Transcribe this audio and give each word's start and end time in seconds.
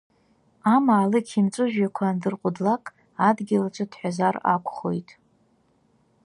Амаалықь 0.73 1.33
имҵәыжәҩақәа 1.39 2.03
андырҟәыдлак, 2.09 2.83
адгьылаҿ 3.27 3.75
дҳәазар 3.89 4.35
акәхоит. 4.53 5.09